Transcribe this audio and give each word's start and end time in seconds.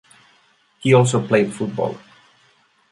He 0.79 0.95
also 0.95 1.21
played 1.27 1.53
football. 1.53 1.95